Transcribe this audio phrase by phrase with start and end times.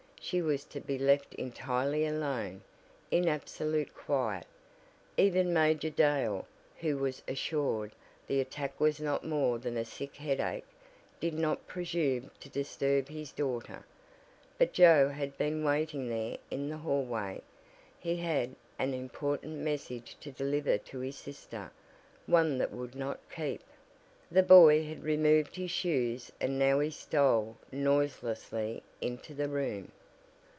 [0.23, 2.61] She was to be left entirely alone,
[3.09, 4.45] in absolute quiet;
[5.17, 6.45] even Major Dale,
[6.77, 7.91] who was assured
[8.27, 10.63] the attack was not more than a sick headache,
[11.19, 13.83] did not presume to disturb his daughter,
[14.59, 17.41] but Joe had been waiting there in the hallway.
[17.99, 21.71] He had an important message to deliver to his sister,
[22.27, 23.63] one that "would not keep."
[24.29, 29.91] The boy had removed his shoes and now he stole noiselessly into the room.